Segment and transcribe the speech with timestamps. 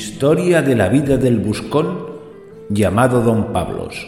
[0.00, 2.06] Historia de la vida del buscón
[2.68, 4.06] llamado Don Pablos,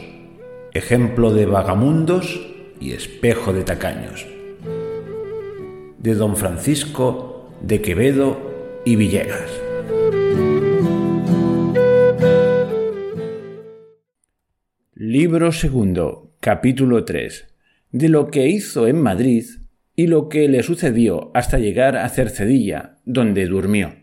[0.72, 2.40] ejemplo de vagamundos
[2.80, 4.24] y espejo de tacaños.
[5.98, 8.38] De Don Francisco de Quevedo
[8.85, 9.50] y Villegas.
[14.95, 17.48] Libro segundo, capítulo 3.
[17.91, 19.45] De lo que hizo en Madrid
[19.96, 23.99] y lo que le sucedió hasta llegar a Cercedilla, donde durmió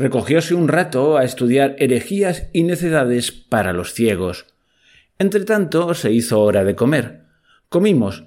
[0.00, 4.46] recogióse un rato a estudiar herejías y necedades para los ciegos.
[5.18, 7.24] Entretanto se hizo hora de comer.
[7.68, 8.24] Comimos,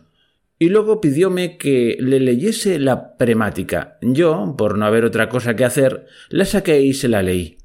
[0.59, 3.97] y luego pidióme que le leyese la premática.
[4.03, 7.57] Yo, por no haber otra cosa que hacer, la saqué y se la leí,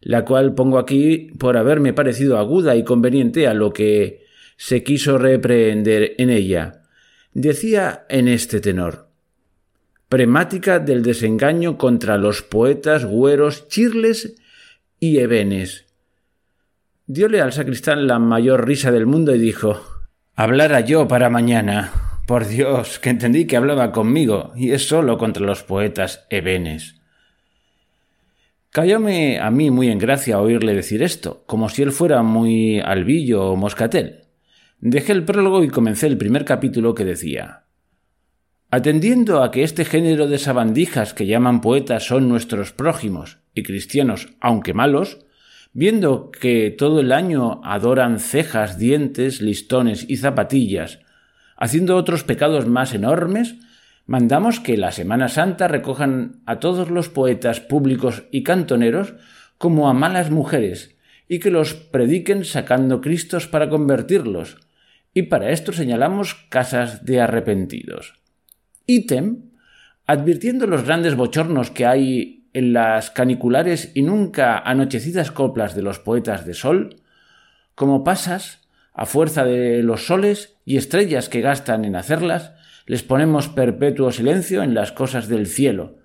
[0.00, 4.26] la cual pongo aquí por haberme parecido aguda y conveniente a lo que
[4.58, 6.82] se quiso reprehender en ella.
[7.32, 9.07] Decía en este tenor
[10.08, 14.36] premática del desengaño contra los poetas güeros Chirles
[14.98, 15.84] y Ebenes.
[17.06, 19.80] Diole al sacristán la mayor risa del mundo y dijo
[20.34, 21.92] Hablara yo para mañana.
[22.26, 26.96] Por Dios, que entendí que hablaba conmigo, y es solo contra los poetas Ebenes.
[28.70, 33.46] Cayóme a mí muy en gracia oírle decir esto, como si él fuera muy albillo
[33.46, 34.24] o moscatel.
[34.80, 37.67] Dejé el prólogo y comencé el primer capítulo que decía
[38.70, 44.28] Atendiendo a que este género de sabandijas que llaman poetas son nuestros prójimos y cristianos,
[44.40, 45.24] aunque malos,
[45.72, 50.98] viendo que todo el año adoran cejas, dientes, listones y zapatillas,
[51.56, 53.54] haciendo otros pecados más enormes,
[54.04, 59.14] mandamos que la Semana Santa recojan a todos los poetas públicos y cantoneros
[59.56, 60.94] como a malas mujeres,
[61.26, 64.58] y que los prediquen sacando Cristos para convertirlos,
[65.14, 68.17] y para esto señalamos casas de arrepentidos.
[68.90, 69.50] Ítem,
[70.06, 75.98] advirtiendo los grandes bochornos que hay en las caniculares y nunca anochecidas coplas de los
[75.98, 76.96] poetas de sol,
[77.74, 82.54] como pasas, a fuerza de los soles y estrellas que gastan en hacerlas,
[82.86, 85.98] les ponemos perpetuo silencio en las cosas del cielo,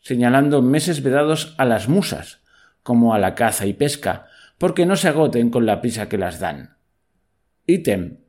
[0.00, 2.40] señalando meses vedados a las musas,
[2.82, 4.26] como a la caza y pesca,
[4.58, 6.78] porque no se agoten con la prisa que las dan.
[7.64, 8.23] Ítem,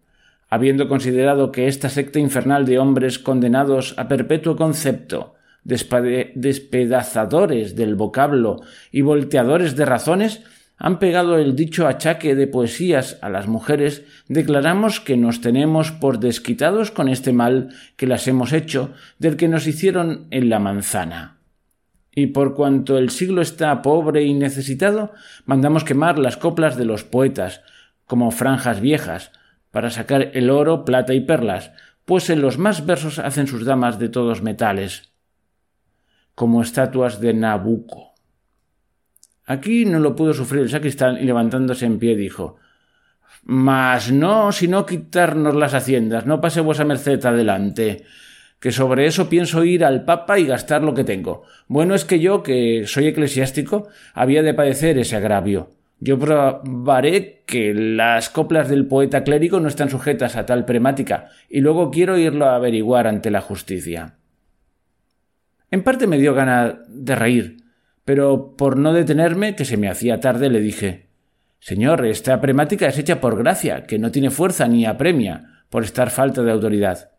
[0.49, 8.61] habiendo considerado que esta secta infernal de hombres condenados a perpetuo concepto, despedazadores del vocablo
[8.91, 10.43] y volteadores de razones,
[10.77, 16.19] han pegado el dicho achaque de poesías a las mujeres, declaramos que nos tenemos por
[16.19, 21.37] desquitados con este mal que las hemos hecho, del que nos hicieron en la manzana.
[22.13, 25.13] Y por cuanto el siglo está pobre y necesitado,
[25.45, 27.61] mandamos quemar las coplas de los poetas,
[28.05, 29.31] como franjas viejas,
[29.75, 31.73] para sacar el oro, plata y perlas,
[32.05, 35.11] pues en los más versos hacen sus damas de todos metales,
[36.33, 38.13] como estatuas de Nabucco.
[39.45, 42.55] Aquí no lo pudo sufrir el sacristán y levantándose en pie dijo
[43.43, 48.05] Mas no, sino quitarnos las haciendas, no pase vuesa merced adelante,
[48.61, 51.43] que sobre eso pienso ir al Papa y gastar lo que tengo.
[51.67, 55.71] Bueno es que yo, que soy eclesiástico, había de padecer ese agravio.
[55.99, 61.61] Yo probaré que las coplas del poeta clérigo no están sujetas a tal premática, y
[61.61, 64.15] luego quiero irlo a averiguar ante la justicia.
[65.71, 67.57] En parte me dio gana de reír,
[68.03, 71.05] pero por no detenerme, que se me hacía tarde, le dije
[71.59, 76.11] Señor, esta premática es hecha por gracia, que no tiene fuerza ni apremia, por estar
[76.11, 77.09] falta de autoridad.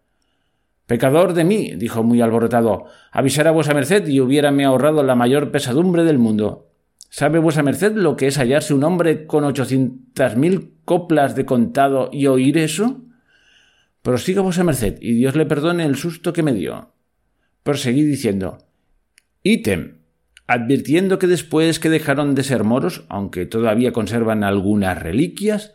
[0.87, 5.51] Pecador de mí, dijo muy alborotado, avisar a vuesa merced y hubiérame ahorrado la mayor
[5.51, 6.71] pesadumbre del mundo.
[7.11, 12.11] ¿Sabe vuesa merced lo que es hallarse un hombre con ochocientas mil coplas de contado
[12.13, 13.03] y oír eso?
[14.03, 16.93] Prosiga vuesa merced, y Dios le perdone el susto que me dio.
[17.63, 18.59] Proseguí diciendo
[19.43, 19.99] Ítem,
[20.47, 25.73] advirtiendo que después que dejaron de ser moros, aunque todavía conservan algunas reliquias,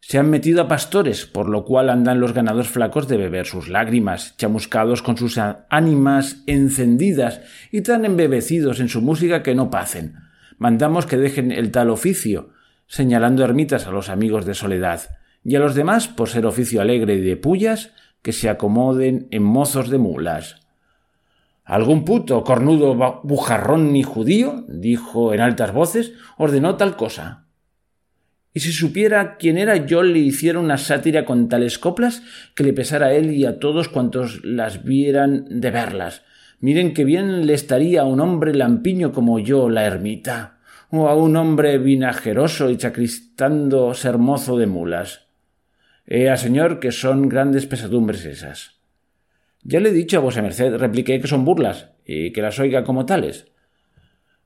[0.00, 3.68] se han metido a pastores, por lo cual andan los ganados flacos de beber sus
[3.68, 5.38] lágrimas, chamuscados con sus
[5.68, 10.29] ánimas encendidas y tan embebecidos en su música que no pacen
[10.60, 12.50] mandamos que dejen el tal oficio,
[12.86, 15.00] señalando ermitas a los amigos de soledad,
[15.42, 19.42] y a los demás, por ser oficio alegre y de pullas, que se acomoden en
[19.42, 20.60] mozos de mulas.
[21.64, 27.46] Algún puto, cornudo, bujarrón ni judío, dijo en altas voces, ordenó tal cosa.
[28.52, 32.22] Y si supiera quién era yo le hiciera una sátira con tales coplas
[32.54, 36.22] que le pesara a él y a todos cuantos las vieran de verlas,
[36.60, 40.58] Miren qué bien le estaría a un hombre lampiño como yo la ermita,
[40.90, 45.26] o a un hombre vinajeroso y chacristando ser mozo de mulas.
[46.06, 48.80] Ea, señor, que son grandes pesadumbres esas.
[49.62, 52.84] Ya le he dicho a vuesa merced, repliqué que son burlas, y que las oiga
[52.84, 53.46] como tales.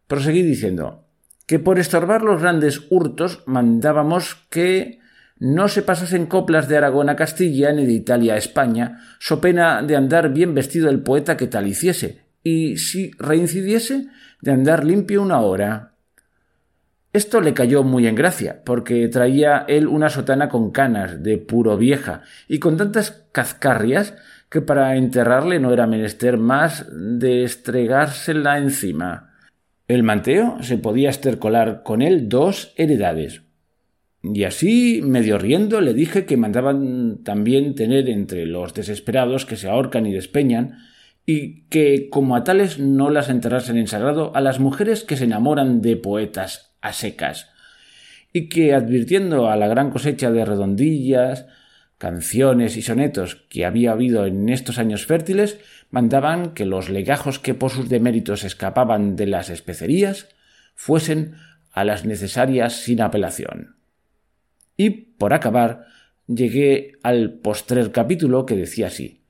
[0.07, 1.07] Proseguí diciendo
[1.47, 5.01] que por estorbar los grandes hurtos mandábamos que
[5.45, 9.83] no se pasasen coplas de Aragón a Castilla ni de Italia a España, so pena
[9.83, 14.07] de andar bien vestido el poeta que tal hiciese, y si reincidiese,
[14.41, 15.93] de andar limpio una hora.
[17.13, 21.77] Esto le cayó muy en gracia, porque traía él una sotana con canas, de puro
[21.77, 24.15] vieja, y con tantas cazcarrias
[24.49, 29.35] que para enterrarle no era menester más de estregársela encima.
[29.89, 33.44] El manteo se podía estercolar con él dos heredades,
[34.33, 39.69] y así, medio riendo, le dije que mandaban también tener entre los desesperados que se
[39.69, 40.79] ahorcan y despeñan,
[41.27, 45.25] y que como a tales no las enterrasen en sagrado a las mujeres que se
[45.25, 47.51] enamoran de poetas a secas,
[48.33, 51.47] y que advirtiendo a la gran cosecha de redondillas,
[51.99, 55.59] canciones y sonetos que había habido en estos años fértiles,
[55.91, 60.29] mandaban que los legajos que por sus deméritos escapaban de las especerías
[60.75, 61.35] fuesen
[61.73, 63.74] a las necesarias sin apelación.
[64.77, 65.87] Y, por acabar,
[66.27, 69.23] llegué al postrer capítulo que decía así.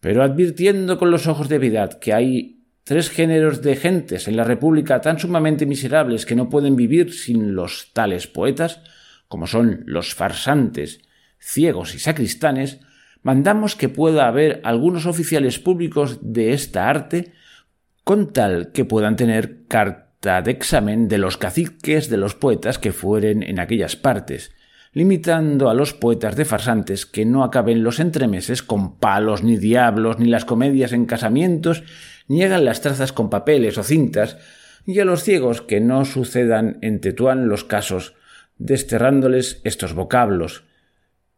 [0.00, 4.44] Pero advirtiendo con los ojos de piedad que hay tres géneros de gentes en la
[4.44, 8.80] República tan sumamente miserables que no pueden vivir sin los tales poetas,
[9.28, 11.00] como son los farsantes,
[11.38, 12.78] ciegos y sacristanes,
[13.22, 17.32] mandamos que pueda haber algunos oficiales públicos de esta arte
[18.04, 22.92] con tal que puedan tener carta de examen de los caciques de los poetas que
[22.92, 24.52] fueren en aquellas partes,
[24.96, 30.18] limitando a los poetas de farsantes que no acaben los entremeses con palos ni diablos,
[30.18, 31.82] ni las comedias en casamientos,
[32.28, 34.38] ni hagan las trazas con papeles o cintas,
[34.86, 38.14] y a los ciegos que no sucedan en Tetuán los casos,
[38.56, 40.64] desterrándoles estos vocablos,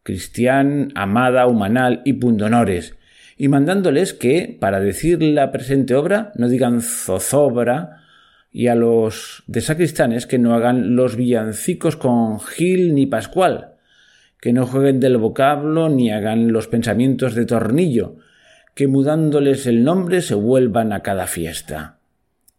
[0.03, 2.95] cristián, amada, humanal y pundonores,
[3.35, 8.05] y mandándoles que, para decir la presente obra, no digan zozobra,
[8.51, 13.75] y a los de sacristanes que no hagan los villancicos con Gil ni Pascual,
[14.41, 18.17] que no jueguen del vocablo ni hagan los pensamientos de tornillo,
[18.73, 21.99] que mudándoles el nombre se vuelvan a cada fiesta.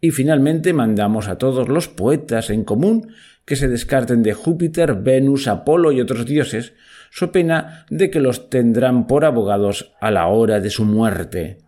[0.00, 3.12] Y finalmente mandamos a todos los poetas en común
[3.44, 6.74] que se descarten de Júpiter, Venus, Apolo y otros dioses,
[7.10, 11.58] so pena de que los tendrán por abogados a la hora de su muerte.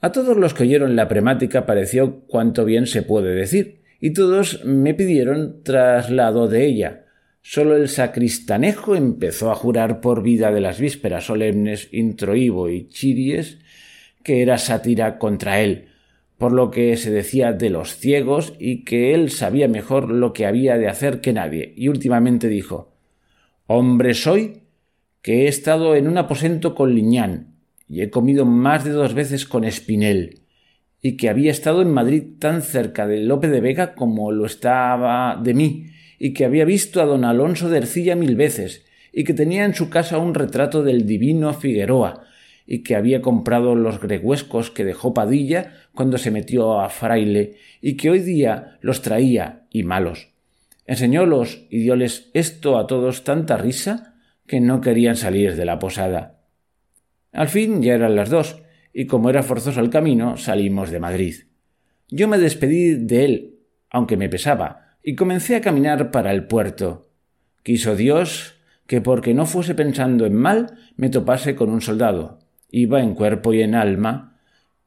[0.00, 4.64] A todos los que oyeron la premática pareció cuanto bien se puede decir, y todos
[4.64, 7.04] me pidieron traslado de ella.
[7.42, 13.58] Sólo el sacristanejo empezó a jurar por vida de las vísperas solemnes introibo y chiries
[14.22, 15.88] que era sátira contra él,
[16.36, 20.46] por lo que se decía de los ciegos y que él sabía mejor lo que
[20.46, 22.92] había de hacer que nadie, y últimamente dijo
[23.66, 24.62] Hombre soy
[25.22, 27.57] que he estado en un aposento con Liñán,
[27.88, 30.42] y he comido más de dos veces con Espinel,
[31.00, 35.40] y que había estado en Madrid tan cerca de Lope de Vega como lo estaba
[35.42, 35.86] de mí,
[36.18, 39.74] y que había visto a don Alonso de Ercilla mil veces, y que tenía en
[39.74, 42.24] su casa un retrato del divino Figueroa,
[42.66, 47.96] y que había comprado los greguescos que dejó Padilla cuando se metió a fraile, y
[47.96, 50.28] que hoy día los traía, y malos.
[50.86, 54.14] Enseñólos y dióles esto a todos tanta risa
[54.46, 56.37] que no querían salir de la posada.
[57.38, 61.34] Al fin ya eran las dos, y como era forzoso el camino, salimos de Madrid.
[62.08, 63.60] Yo me despedí de él,
[63.90, 67.12] aunque me pesaba, y comencé a caminar para el puerto.
[67.62, 68.56] Quiso Dios
[68.88, 72.40] que porque no fuese pensando en mal, me topase con un soldado.
[72.72, 74.40] Iba en cuerpo y en alma,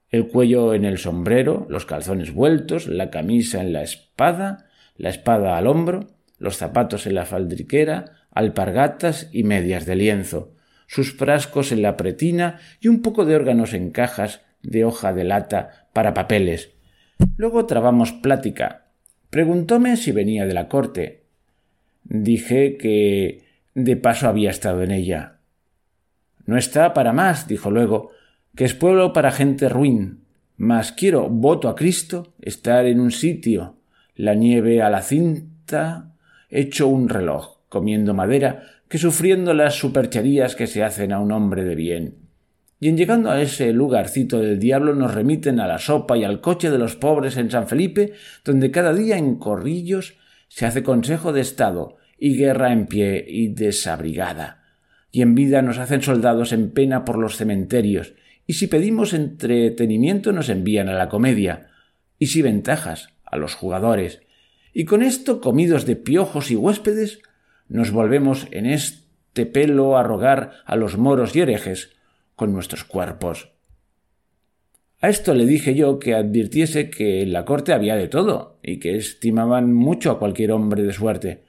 [0.09, 4.65] el cuello en el sombrero, los calzones vueltos, la camisa en la espada,
[4.97, 10.51] la espada al hombro, los zapatos en la faldriquera, alpargatas y medias de lienzo,
[10.91, 15.23] sus frascos en la pretina y un poco de órganos en cajas de hoja de
[15.23, 16.71] lata para papeles.
[17.37, 18.87] Luego trabamos plática.
[19.29, 21.23] Preguntóme si venía de la corte.
[22.03, 25.37] Dije que de paso había estado en ella.
[26.45, 28.11] No está para más, dijo luego,
[28.53, 30.25] que es pueblo para gente ruin.
[30.57, 33.77] Mas quiero, voto a Cristo, estar en un sitio,
[34.13, 36.15] la nieve a la cinta,
[36.49, 41.63] hecho un reloj, comiendo madera, que sufriendo las supercherías que se hacen a un hombre
[41.63, 42.15] de bien.
[42.77, 46.41] Y en llegando a ese lugarcito del diablo nos remiten a la sopa y al
[46.41, 48.11] coche de los pobres en San Felipe,
[48.43, 50.15] donde cada día en corrillos
[50.49, 54.61] se hace consejo de Estado y guerra en pie y desabrigada.
[55.09, 58.13] Y en vida nos hacen soldados en pena por los cementerios,
[58.45, 61.69] y si pedimos entretenimiento nos envían a la comedia,
[62.19, 64.21] y si ventajas a los jugadores.
[64.73, 67.21] Y con esto, comidos de piojos y huéspedes,
[67.71, 71.91] nos volvemos en este pelo a rogar a los moros y herejes
[72.35, 73.53] con nuestros cuerpos.
[74.99, 78.77] A esto le dije yo que advirtiese que en la corte había de todo, y
[78.77, 81.45] que estimaban mucho a cualquier hombre de suerte.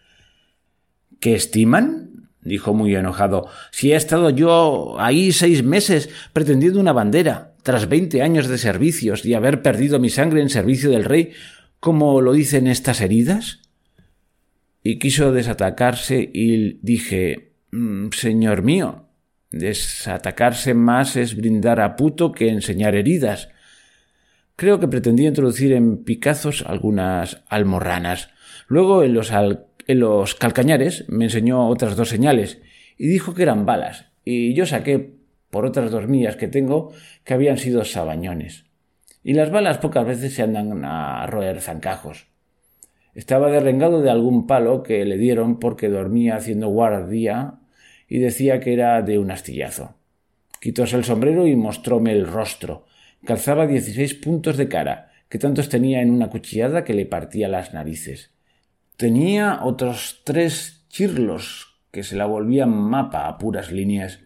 [1.19, 2.31] ¿Qué estiman?
[2.41, 3.49] dijo muy enojado.
[3.71, 9.25] Si he estado yo ahí seis meses pretendiendo una bandera, tras veinte años de servicios
[9.25, 11.33] y haber perdido mi sangre en servicio del rey,
[11.81, 13.62] como lo dicen estas heridas?
[14.83, 19.07] Y quiso desatacarse y dije mm, Señor mío,
[19.51, 23.49] desatacarse más es brindar a puto que enseñar heridas.
[24.57, 28.31] Creo que pretendía introducir en picazos algunas almorranas.
[28.67, 29.15] Luego en
[30.01, 32.61] los calcañares me enseñó otras dos señales
[32.99, 35.15] y dijo que eran balas, y yo saqué
[35.51, 36.93] por otras dos mías que tengo
[37.25, 38.65] que habían sido sabañones.
[39.23, 42.32] Y las balas pocas veces se andan a roer zancajos.
[43.15, 47.55] Estaba derrengado de algún palo que le dieron porque dormía haciendo guardia
[48.09, 49.95] y decía que era de un astillazo.
[50.61, 52.87] Quitóse el sombrero y mostróme el rostro.
[53.25, 57.75] Calzaba dieciséis puntos de cara, que tantos tenía en una cuchillada que le partía las
[57.75, 58.31] narices.
[58.97, 64.21] Tenía otros tres chirlos que se la volvían mapa a puras líneas.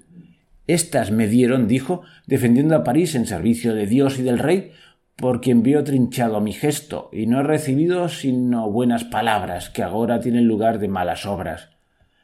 [0.66, 4.72] Estas me dieron, dijo, defendiendo a París en servicio de Dios y del rey,
[5.16, 10.20] por quien vio trinchado mi gesto, y no he recibido sino buenas palabras, que ahora
[10.20, 11.70] tienen lugar de malas obras.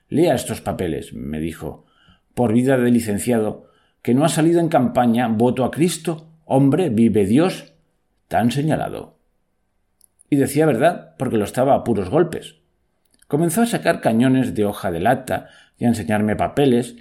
[0.09, 1.87] Lea estos papeles, me dijo,
[2.35, 3.71] por vida de licenciado,
[4.03, 7.73] que no ha salido en campaña, voto a Cristo, hombre, vive Dios,
[8.29, 9.19] tan señalado.
[10.29, 12.57] Y decía verdad, porque lo estaba a puros golpes.
[13.27, 16.97] Comenzó a sacar cañones de hoja de lata y a enseñarme papeles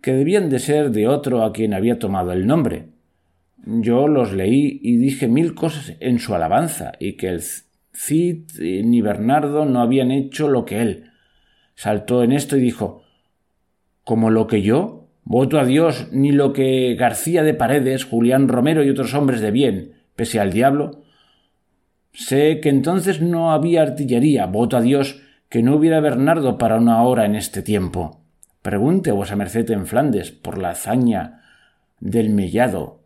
[0.00, 2.95] que debían de ser de otro a quien había tomado el nombre.
[3.66, 7.42] Yo los leí y dije mil cosas en su alabanza, y que el
[7.92, 11.10] Cid ni Bernardo no habían hecho lo que él.
[11.74, 13.02] Saltó en esto y dijo
[14.04, 15.08] ¿Como lo que yo?
[15.24, 19.50] Voto a Dios, ni lo que García de Paredes, Julián Romero y otros hombres de
[19.50, 21.02] bien, pese al diablo,
[22.12, 25.20] Sé que entonces no había artillería, voto a Dios,
[25.50, 28.22] que no hubiera Bernardo para una hora en este tiempo.
[28.62, 31.42] Pregunte vuesa merced en Flandes por la hazaña
[32.00, 33.05] del mellado,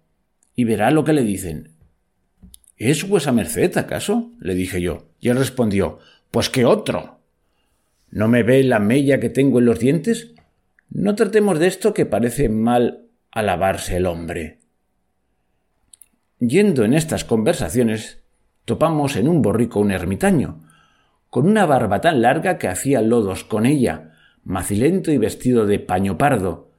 [0.60, 1.70] y verá lo que le dicen.
[2.76, 4.32] ¿Es vuesa merced, acaso?
[4.40, 6.00] le dije yo, y él respondió
[6.30, 7.20] Pues qué otro.
[8.10, 10.34] ¿No me ve la mella que tengo en los dientes?
[10.90, 14.58] No tratemos de esto que parece mal alabarse el hombre.
[16.40, 18.22] Yendo en estas conversaciones,
[18.66, 20.60] topamos en un borrico un ermitaño,
[21.30, 24.12] con una barba tan larga que hacía lodos con ella,
[24.44, 26.69] macilento y vestido de paño pardo.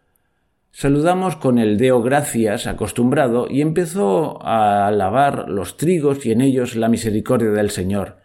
[0.72, 6.76] Saludamos con el deo gracias acostumbrado y empezó a alabar los trigos y en ellos
[6.76, 8.18] la misericordia del Señor.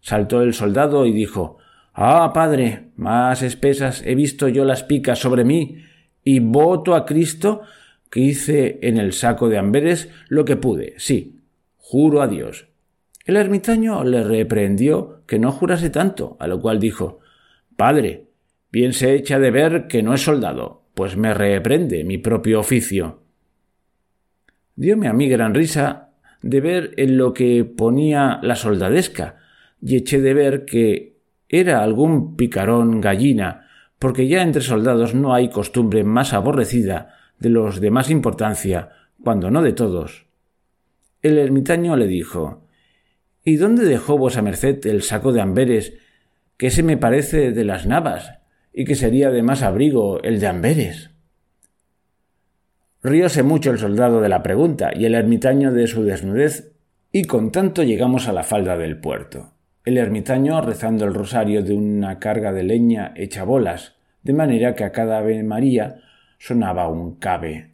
[0.00, 1.58] Saltó el soldado y dijo
[1.94, 5.84] Ah, padre, más espesas he visto yo las picas sobre mí,
[6.24, 7.62] y voto a Cristo
[8.10, 11.40] que hice en el saco de Amberes lo que pude, sí,
[11.76, 12.68] juro a Dios.
[13.24, 17.20] El ermitaño le reprendió que no jurase tanto, a lo cual dijo
[17.76, 18.28] Padre,
[18.70, 23.22] bien se echa de ver que no es soldado, pues me reprende mi propio oficio.
[24.76, 26.10] Dióme a mí gran risa
[26.42, 29.36] de ver en lo que ponía la soldadesca,
[29.80, 31.16] y eché de ver que
[31.48, 33.68] era algún picarón gallina,
[33.98, 38.90] porque ya entre soldados no hay costumbre más aborrecida de los de más importancia,
[39.22, 40.26] cuando no de todos.
[41.20, 42.66] El ermitaño le dijo
[43.44, 45.94] ¿Y dónde dejó vuesa merced el saco de Amberes,
[46.56, 48.41] que se me parece de las navas,
[48.72, 51.10] y que sería de más abrigo el de Amberes?
[53.02, 56.72] Rióse mucho el soldado de la pregunta y el ermitaño de su desnudez,
[57.10, 59.52] y con tanto llegamos a la falda del puerto.
[59.84, 64.84] El ermitaño rezando el rosario de una carga de leña hecha bolas, de manera que
[64.84, 66.00] a cada Ave María
[66.38, 67.72] sonaba un cabe.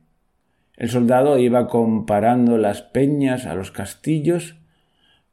[0.77, 4.57] El soldado iba comparando las peñas a los castillos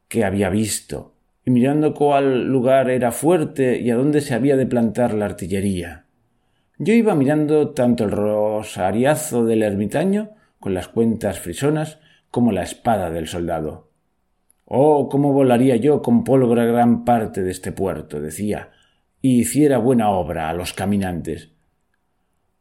[0.09, 1.14] que había visto,
[1.45, 6.05] y mirando cuál lugar era fuerte y a dónde se había de plantar la artillería.
[6.79, 11.99] Yo iba mirando tanto el rosariazo del ermitaño, con las cuentas frisonas,
[12.31, 13.91] como la espada del soldado.
[14.65, 18.71] Oh, cómo volaría yo con pólvora gran parte de este puerto, decía,
[19.21, 21.51] y hiciera buena obra a los caminantes.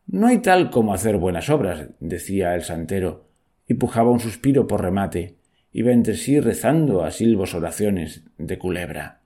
[0.07, 3.31] No hay tal como hacer buenas obras, decía el santero,
[3.67, 5.39] y pujaba un suspiro por remate
[5.75, 9.21] iba entre sí rezando a silvos oraciones de culebra.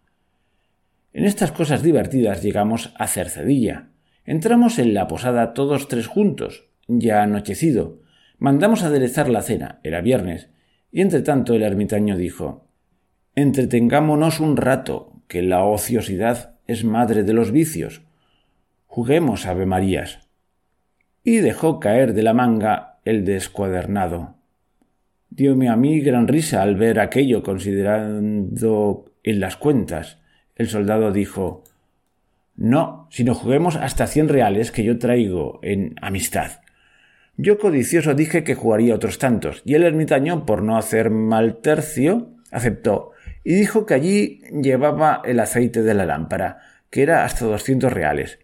[1.13, 3.91] En estas cosas divertidas llegamos a Cercedilla.
[4.25, 8.01] Entramos en la posada todos tres juntos, ya anochecido.
[8.39, 10.49] Mandamos aderezar la cena, era viernes,
[10.91, 12.67] y entre tanto el ermitaño dijo
[13.35, 18.01] Entretengámonos un rato, que la ociosidad es madre de los vicios.
[18.87, 20.21] Juguemos Ave Marías.
[21.23, 24.38] Y dejó caer de la manga el descuadernado.
[25.31, 30.19] Diome a mí gran risa al ver aquello, considerando en las cuentas.
[30.57, 31.65] El soldado dijo
[32.57, 36.61] No, sino juguemos hasta cien reales que yo traigo en amistad.
[37.37, 42.31] Yo codicioso dije que jugaría otros tantos, y el ermitaño, por no hacer mal tercio,
[42.51, 43.13] aceptó,
[43.45, 46.59] y dijo que allí llevaba el aceite de la lámpara,
[46.91, 48.41] que era hasta doscientos reales.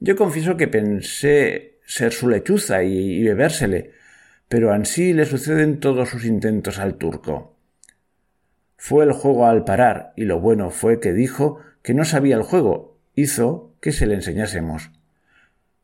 [0.00, 3.92] Yo confieso que pensé ser su lechuza y, y bebérsele,
[4.48, 7.56] pero ansí le suceden todos sus intentos al turco.
[8.76, 12.42] Fue el juego al parar, y lo bueno fue que dijo que no sabía el
[12.42, 14.90] juego, hizo que se le enseñásemos.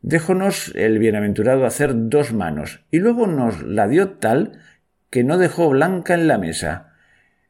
[0.01, 4.59] Déjonos el bienaventurado hacer dos manos, y luego nos la dio tal
[5.09, 6.93] que no dejó blanca en la mesa.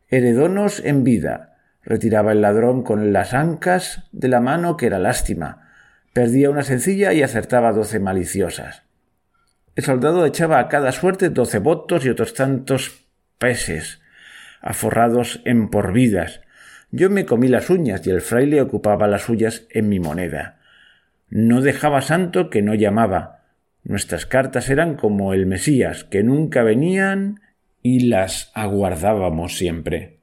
[0.10, 1.58] Heredónos en vida.
[1.82, 5.70] Retiraba el ladrón con las ancas de la mano que era lástima.
[6.14, 8.84] Perdía una sencilla y acertaba doce maliciosas.
[9.76, 13.06] El soldado echaba a cada suerte doce votos y otros tantos
[13.40, 14.02] peses,
[14.62, 16.42] aforrados en porvidas.
[16.92, 20.60] Yo me comí las uñas y el fraile ocupaba las suyas en mi moneda.
[21.30, 23.40] No dejaba santo que no llamaba.
[23.84, 27.42] Nuestras cartas eran como el Mesías, que nunca venían
[27.82, 30.20] y las aguardábamos siempre.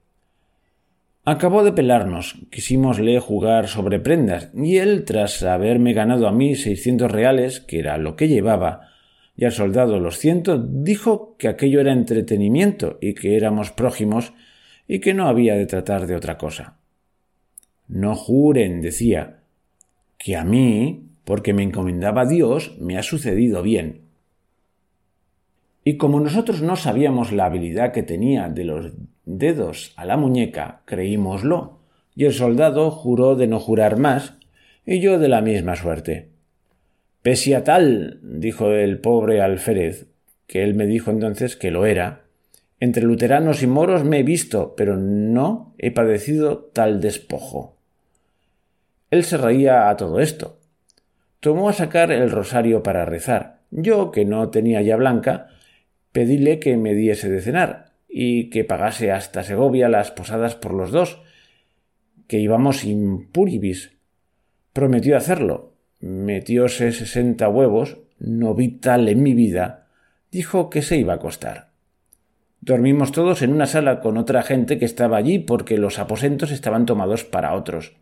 [1.24, 7.10] Acabó de pelarnos, quisimosle jugar sobre prendas, y él, tras haberme ganado a mí seiscientos
[7.10, 8.88] reales, que era lo que llevaba,
[9.36, 14.32] y al soldado los ciento, dijo que aquello era entretenimiento y que éramos prójimos
[14.86, 16.78] y que no había de tratar de otra cosa.
[17.88, 19.40] No juren, decía,
[20.18, 24.02] que a mí, porque me encomendaba Dios, me ha sucedido bien.
[25.82, 28.92] Y como nosotros no sabíamos la habilidad que tenía de los
[29.24, 31.78] dedos a la muñeca, creímoslo,
[32.14, 34.34] y el soldado juró de no jurar más,
[34.84, 36.30] y yo de la misma suerte.
[37.22, 40.06] Pese a tal, dijo el pobre alférez,
[40.46, 42.24] que él me dijo entonces que lo era,
[42.80, 47.76] entre luteranos y moros me he visto, pero no he padecido tal despojo.
[49.10, 50.58] Él se reía a todo esto.
[51.40, 53.60] Tomó a sacar el rosario para rezar.
[53.70, 55.48] Yo, que no tenía ya blanca,
[56.12, 60.90] pedíle que me diese de cenar y que pagase hasta Segovia las posadas por los
[60.90, 61.20] dos,
[62.26, 63.92] que íbamos impuribis.
[64.72, 65.69] Prometió hacerlo.
[66.00, 69.86] Metióse sesenta huevos, no vi tal en mi vida.
[70.30, 71.70] Dijo que se iba a acostar.
[72.62, 76.86] Dormimos todos en una sala con otra gente que estaba allí porque los aposentos estaban
[76.86, 77.96] tomados para otros.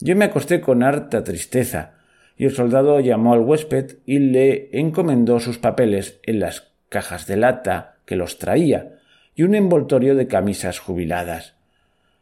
[0.00, 1.92] Yo me acosté con harta tristeza,
[2.36, 7.36] y el soldado llamó al huésped y le encomendó sus papeles en las cajas de
[7.36, 8.98] lata que los traía
[9.34, 11.54] y un envoltorio de camisas jubiladas.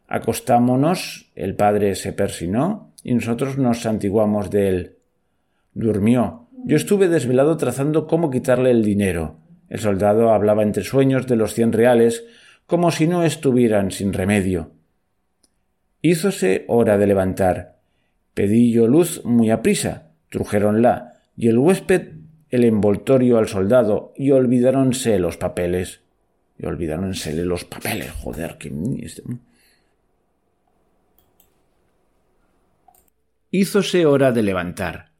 [0.09, 4.97] Acostámonos, el padre se persinó y nosotros nos santiguamos de él.
[5.73, 6.47] Durmió.
[6.66, 9.38] Yo estuve desvelado trazando cómo quitarle el dinero.
[9.71, 12.27] El soldado hablaba entre sueños de los cien reales
[12.66, 14.73] como si no estuvieran sin remedio.
[16.03, 17.79] Hízose hora de levantar.
[18.35, 22.09] Pedí yo luz muy aprisa, trujéronla, y el huésped
[22.51, 26.03] el envoltorio al soldado, y olvidáronse los papeles.
[26.59, 28.71] Y olvidáronsele los papeles, joder, que...
[33.51, 35.13] Hízose hora de levantar.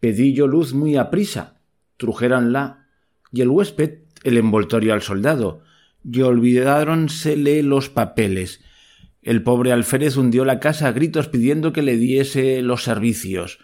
[0.00, 1.60] Pedí yo luz muy aprisa,
[1.96, 2.86] trujéronla,
[3.32, 5.62] y el huésped el envoltorio al soldado,
[6.04, 8.60] y olvidáronsele los papeles,
[9.24, 13.58] el pobre alférez hundió la casa a gritos pidiendo que le diese los servicios.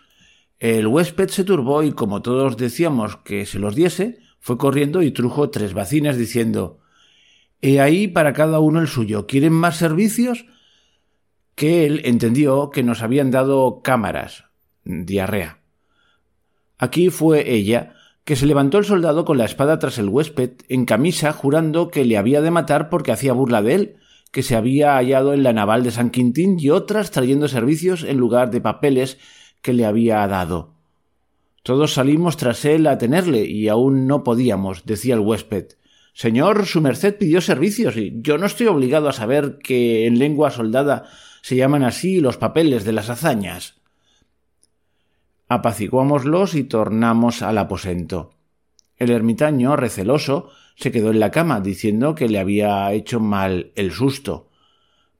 [0.58, 5.10] El huésped se turbó y como todos decíamos que se los diese, fue corriendo y
[5.10, 6.80] trujo tres vacinas diciendo
[7.60, 9.26] He ahí para cada uno el suyo.
[9.26, 10.46] ¿Quieren más servicios?
[11.60, 14.44] Que él entendió que nos habían dado cámaras.
[14.82, 15.58] diarrea.
[16.78, 17.92] Aquí fue ella,
[18.24, 22.06] que se levantó el soldado con la espada tras el huésped, en camisa, jurando que
[22.06, 23.96] le había de matar porque hacía burla de él,
[24.32, 28.16] que se había hallado en la naval de San Quintín y otras trayendo servicios en
[28.16, 29.18] lugar de papeles
[29.60, 30.72] que le había dado.
[31.62, 35.66] Todos salimos tras él a tenerle y aún no podíamos, decía el huésped.
[36.14, 40.50] Señor, su merced pidió servicios y yo no estoy obligado a saber que en lengua
[40.50, 41.04] soldada
[41.42, 43.80] se llaman así los papeles de las hazañas.
[45.48, 48.34] Apaciguámoslos y tornamos al aposento.
[48.96, 53.92] El ermitaño, receloso, se quedó en la cama diciendo que le había hecho mal el
[53.92, 54.50] susto.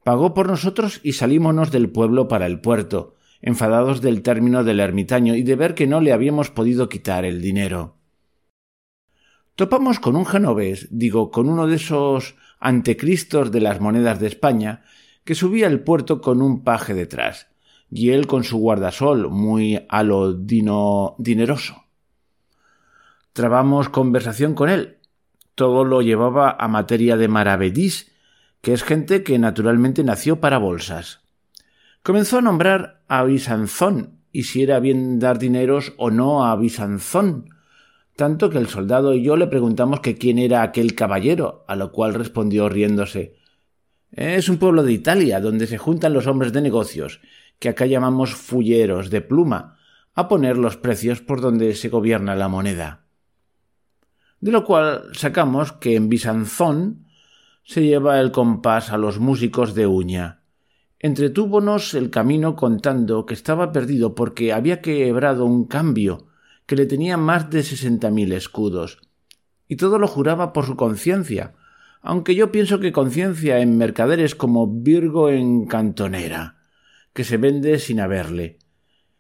[0.04, 5.34] Pagó por nosotros y salímonos del pueblo para el puerto, enfadados del término del ermitaño
[5.34, 7.96] y de ver que no le habíamos podido quitar el dinero.
[9.54, 14.84] Topamos con un genovés, digo, con uno de esos antecristos de las monedas de España,
[15.24, 17.48] que subía al puerto con un paje detrás,
[17.90, 21.84] y él con su guardasol muy a lo dineroso.
[23.32, 24.98] Trabamos conversación con él,
[25.54, 28.12] todo lo llevaba a materia de maravedís,
[28.60, 31.20] que es gente que naturalmente nació para bolsas.
[32.02, 37.50] Comenzó a nombrar a Bisanzón, y si era bien dar dineros o no a Bisanzón,
[38.16, 41.90] tanto que el soldado y yo le preguntamos que quién era aquel caballero, a lo
[41.90, 43.39] cual respondió riéndose
[44.12, 47.20] Es un pueblo de Italia, donde se juntan los hombres de negocios,
[47.58, 49.78] que acá llamamos fulleros de pluma,
[50.14, 53.04] a poner los precios por donde se gobierna la moneda.
[54.40, 57.06] De lo cual sacamos que en Bisanzón
[57.62, 60.42] se lleva el compás a los músicos de uña.
[60.98, 66.26] Entretúvonos el camino contando que estaba perdido porque había quebrado un cambio
[66.66, 68.98] que le tenía más de sesenta mil escudos.
[69.68, 71.54] Y todo lo juraba por su conciencia,
[72.02, 76.56] aunque yo pienso que conciencia en mercaderes como Virgo en cantonera,
[77.12, 78.58] que se vende sin haberle.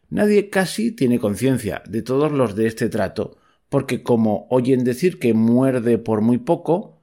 [0.08, 3.38] Nadie casi tiene conciencia de todos los de este trato,
[3.68, 7.00] porque como oyen decir que muerde por muy poco,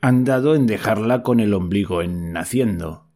[0.00, 3.08] han dado en dejarla con el ombligo en naciendo.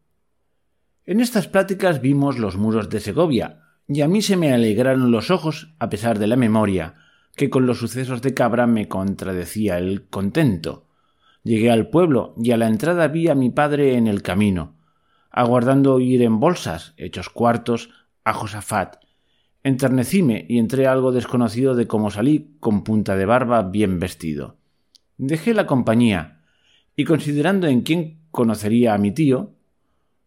[1.04, 5.30] En estas pláticas vimos los muros de Segovia, y a mí se me alegraron los
[5.30, 6.94] ojos a pesar de la memoria,
[7.36, 10.89] que con los sucesos de Cabra me contradecía el contento.
[11.42, 14.76] Llegué al pueblo y a la entrada vi a mi padre en el camino,
[15.30, 17.90] aguardando ir en bolsas, hechos cuartos,
[18.24, 18.96] a Josafat,
[19.62, 24.56] Enternecíme y entré algo desconocido de cómo salí con punta de barba bien vestido.
[25.18, 26.40] Dejé la compañía
[26.96, 29.54] y considerando en quién conocería a mi tío,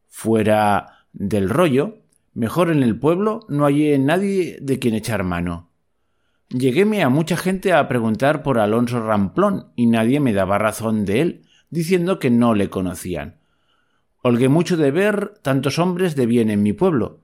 [0.08, 1.98] fuera del rollo,
[2.36, 5.72] mejor en el pueblo no hallé nadie de quien echar mano.
[6.54, 11.22] Lleguéme a mucha gente a preguntar por Alonso Ramplón y nadie me daba razón de
[11.22, 13.40] él, diciendo que no le conocían.
[14.22, 17.24] Holgué mucho de ver tantos hombres de bien en mi pueblo,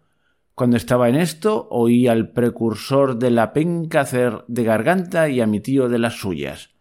[0.59, 5.47] cuando estaba en esto, oí al precursor de la penca hacer de garganta y a
[5.47, 6.71] mi tío de las suyas.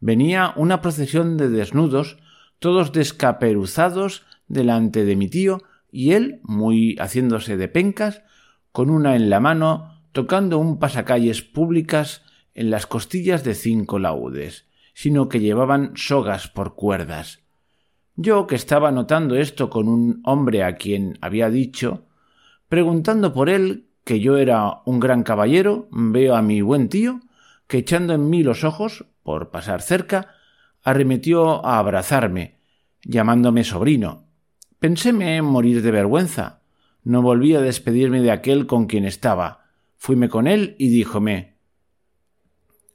[0.00, 2.18] Venía una procesión de desnudos,
[2.58, 8.24] todos descaperuzados delante de mi tío, y él, muy haciéndose de pencas,
[8.72, 12.22] con una en la mano, tocando un pasacalles públicas
[12.54, 17.40] en las costillas de cinco laudes, sino que llevaban sogas por cuerdas.
[18.16, 22.06] Yo, que estaba notando esto con un hombre a quien había dicho,
[22.70, 27.18] Preguntando por él, que yo era un gran caballero, veo a mi buen tío,
[27.66, 30.36] que echando en mí los ojos, por pasar cerca,
[30.84, 32.60] arremetió a abrazarme,
[33.02, 34.28] llamándome sobrino.
[34.78, 36.60] Penséme en morir de vergüenza.
[37.02, 39.59] No volví a despedirme de aquel con quien estaba.
[40.02, 41.58] Fuime con él y díjome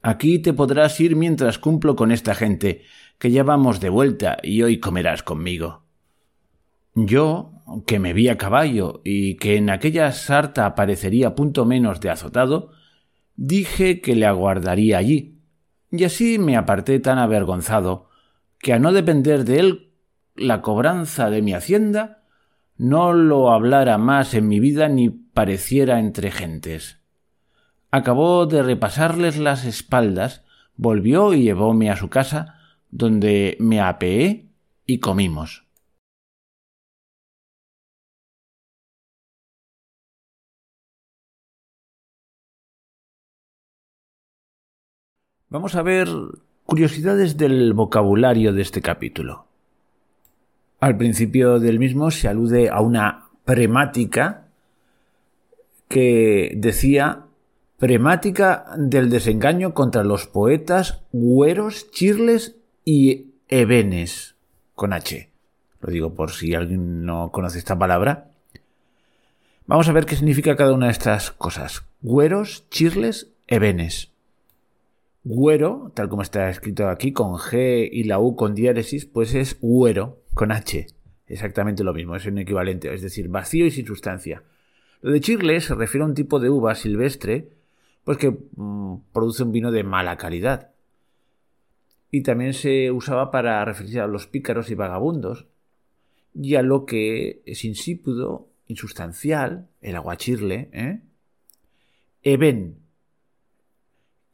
[0.02, 2.82] Aquí te podrás ir mientras cumplo con esta gente,
[3.20, 5.84] que ya vamos de vuelta y hoy comerás conmigo.
[6.96, 12.10] Yo, que me vi a caballo y que en aquella sarta parecería punto menos de
[12.10, 12.72] azotado,
[13.36, 15.44] dije que le aguardaría allí,
[15.92, 18.10] y así me aparté tan avergonzado
[18.58, 19.92] que a no depender de él
[20.34, 22.24] la cobranza de mi hacienda,
[22.78, 26.98] no lo hablara más en mi vida ni pareciera entre gentes.
[27.92, 30.44] Acabó de repasarles las espaldas,
[30.78, 32.56] volvió y llevóme a su casa,
[32.90, 34.48] donde me apeé
[34.86, 35.66] y comimos.
[45.50, 46.08] Vamos a ver
[46.66, 49.48] curiosidades del vocabulario de este capítulo.
[50.80, 54.45] Al principio del mismo se alude a una premática
[55.88, 57.26] que decía
[57.78, 64.36] premática del desengaño contra los poetas güeros, chirles y ebenes
[64.76, 65.30] con H.
[65.82, 68.32] Lo digo por si alguien no conoce esta palabra.
[69.68, 71.84] Vamos a ver qué significa cada una de estas cosas.
[72.02, 74.12] Güeros, chirles, ebenes.
[75.24, 79.60] Güero, tal como está escrito aquí, con G y la U con diéresis, pues es
[79.60, 80.88] güero, con H.
[81.28, 84.44] Exactamente lo mismo, es un equivalente, es decir, vacío y sin sustancia.
[85.02, 87.50] Lo de chirle se refiere a un tipo de uva silvestre,
[88.04, 90.72] pues que mm, produce un vino de mala calidad.
[92.12, 95.48] Y también se usaba para referirse a los pícaros y vagabundos,
[96.34, 101.02] y a lo que es insípido, insustancial, el aguachirle, ¿eh?
[102.24, 102.86] Eben,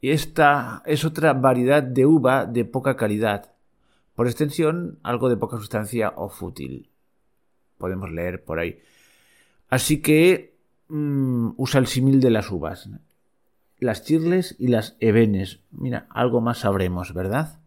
[0.02, 3.52] y esta es otra variedad de uva de poca calidad.
[4.16, 6.90] Por extensión, algo de poca sustancia o fútil.
[7.78, 8.80] Podemos leer por ahí.
[9.68, 10.51] Así que
[10.92, 12.88] mm, usa el símil de las uvas.
[13.78, 15.60] Las chirles y las ebenes.
[15.70, 17.58] Mira, algo más sabremos, ¿verdad?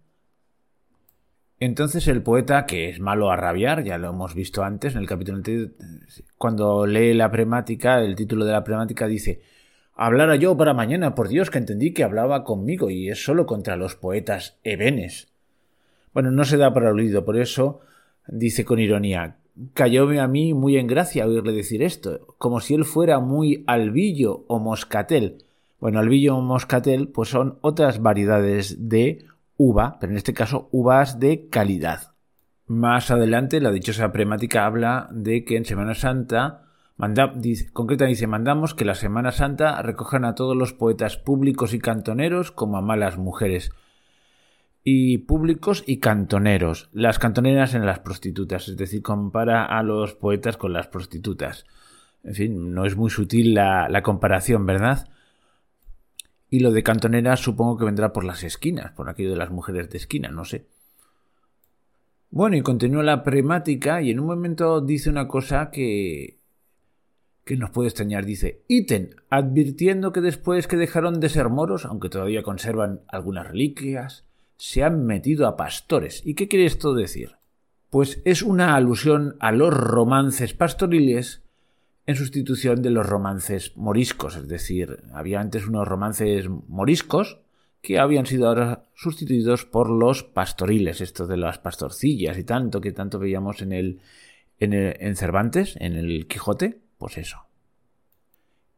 [1.59, 5.07] Entonces el poeta, que es malo a rabiar, ya lo hemos visto antes en el
[5.07, 5.71] capítulo anterior,
[6.37, 9.41] cuando lee la premática, el título de la premática dice
[9.95, 13.77] Hablara yo para mañana, por Dios, que entendí que hablaba conmigo y es solo contra
[13.77, 15.29] los poetas ebenes.
[16.13, 17.79] Bueno, no se da por aludido, por eso
[18.27, 19.37] dice con ironía,
[19.73, 24.45] cayóme a mí muy en gracia oírle decir esto, como si él fuera muy albillo
[24.47, 25.45] o moscatel.
[25.79, 29.25] Bueno, albillo o moscatel pues son otras variedades de
[29.57, 32.13] uva, pero en este caso uvas de calidad.
[32.67, 36.65] Más adelante la dichosa premática habla de que en Semana Santa
[36.97, 37.33] Manda,
[37.73, 42.51] concreta dice, mandamos que la Semana Santa recojan a todos los poetas públicos y cantoneros
[42.51, 43.71] como a malas mujeres.
[44.87, 46.89] Y públicos y cantoneros.
[46.93, 51.65] Las cantoneras en las prostitutas, es decir, compara a los poetas con las prostitutas.
[52.23, 55.09] En fin, no es muy sutil la, comparación, ¿verdad?
[56.51, 59.89] Y lo de cantoneras supongo que vendrá por las esquinas, por aquello de las mujeres
[59.89, 60.67] de esquina, no sé.
[62.29, 66.37] Bueno, y continúa la premática y en un momento dice una cosa que
[67.43, 72.09] que nos puede extrañar, dice ítem, advirtiendo que después que dejaron de ser moros, aunque
[72.09, 74.24] todavía conservan algunas reliquias,
[74.57, 76.21] se han metido a pastores.
[76.25, 77.35] ¿Y qué quiere esto decir?
[77.89, 81.41] Pues es una alusión a los romances pastoriles
[82.05, 87.39] en sustitución de los romances moriscos, es decir, había antes unos romances moriscos
[87.81, 92.91] que habían sido ahora sustituidos por los pastoriles, esto de las pastorcillas y tanto que
[92.91, 94.01] tanto veíamos en el
[94.59, 97.39] en, el, en Cervantes, en el Quijote, pues eso.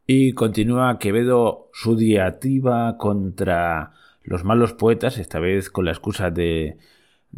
[0.05, 3.93] Y continúa Quevedo su diativa contra
[4.27, 6.77] los malos poetas, esta vez con la excusa de,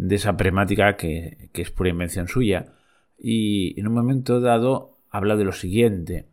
[0.09, 2.73] esa premática que es pura invención suya,
[3.17, 6.25] y en un momento dado habla de lo siguiente.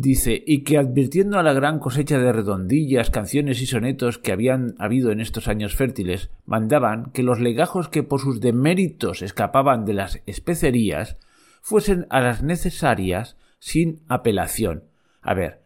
[0.00, 4.76] Dice, y que advirtiendo a la gran cosecha de redondillas, canciones y sonetos que habían
[4.78, 9.94] habido en estos años fértiles, mandaban que los legajos que por sus deméritos escapaban de
[9.94, 11.16] las especerías
[11.62, 14.84] fuesen a las necesarias sin apelación.
[15.20, 15.62] A ver,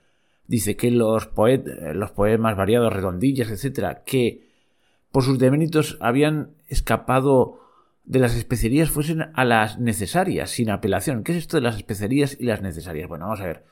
[0.47, 1.31] dice que los,
[1.95, 4.49] los poemas variados, redondillas, etcétera, que
[5.11, 7.61] por sus deméritos habían escapado
[8.05, 11.23] de las especerías fuesen a las necesarias, sin apelación.
[11.23, 13.09] ¿Qué es esto de las especerías y las necesarias?
[13.09, 13.65] Bueno, vamos a ver.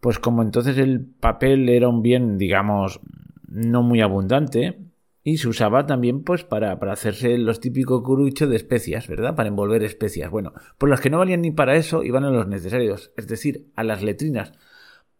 [0.00, 3.00] Pues como entonces el papel era un bien, digamos,
[3.48, 4.78] no muy abundante,
[5.26, 9.34] y se usaba también pues para, para hacerse los típicos curuchos de especias, ¿verdad?
[9.34, 10.30] Para envolver especias.
[10.30, 13.70] Bueno, por las que no valían ni para eso iban a los necesarios, es decir,
[13.74, 14.52] a las letrinas,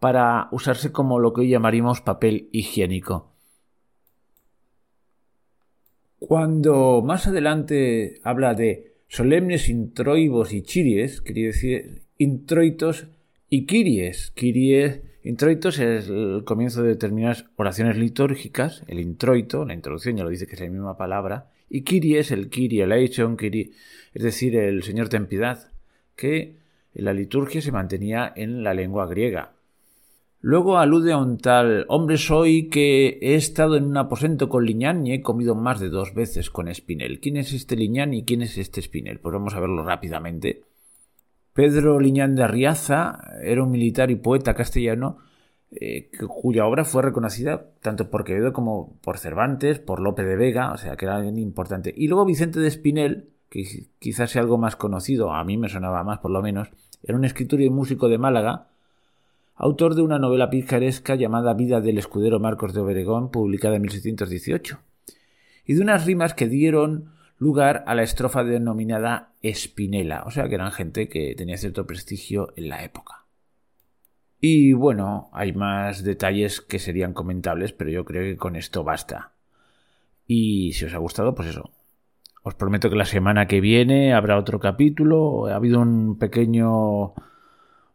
[0.05, 3.33] para usarse como lo que hoy llamaríamos papel higiénico.
[6.19, 13.07] Cuando más adelante habla de solemnes introibos y chiries, quería decir introitos
[13.49, 14.31] y kiries.
[14.33, 20.29] Kiries Introitos es el comienzo de determinadas oraciones litúrgicas, el introito, la introducción ya lo
[20.29, 24.83] dice que es la misma palabra, y Kyrie es el Kyrie eleison, es decir, el
[24.83, 25.73] Señor ten piedad,
[26.15, 26.59] que
[26.95, 29.54] en la liturgia se mantenía en la lengua griega.
[30.47, 35.07] Luego alude a un tal hombre soy que he estado en un aposento con Liñán
[35.07, 37.19] y he comido más de dos veces con Espinel.
[37.19, 39.21] ¿Quién es este Liñán y quién es este Espinel?
[39.21, 40.61] Pues vamos a verlo rápidamente.
[41.55, 45.17] Pedro Liñán de Arriaza era un militar y poeta castellano
[45.71, 50.73] eh, cuya obra fue reconocida tanto por Quevedo como por Cervantes, por Lope de Vega,
[50.73, 51.95] o sea que era alguien importante.
[51.97, 53.65] Y luego Vicente de Espinel, que
[53.99, 56.69] quizás sea algo más conocido, a mí me sonaba más por lo menos,
[57.03, 58.74] era un escritor y músico de Málaga,
[59.55, 64.79] autor de una novela picaresca llamada Vida del escudero Marcos de Obregón, publicada en 1618,
[65.65, 70.55] y de unas rimas que dieron lugar a la estrofa denominada Espinela, o sea que
[70.55, 73.25] eran gente que tenía cierto prestigio en la época.
[74.41, 79.33] Y bueno, hay más detalles que serían comentables, pero yo creo que con esto basta.
[80.27, 81.71] Y si os ha gustado, pues eso.
[82.43, 85.47] Os prometo que la semana que viene habrá otro capítulo.
[85.47, 87.15] Ha habido un pequeño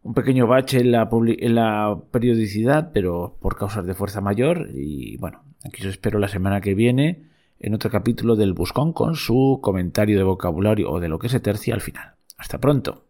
[0.04, 4.70] un pequeño bache en la, en la periodicidad, pero por causas de fuerza mayor.
[4.74, 9.16] Y bueno, aquí os espero la semana que viene en otro capítulo del Buscón con
[9.16, 12.14] su comentario de vocabulario o de lo que se tercia al final.
[12.38, 13.06] Hasta pronto.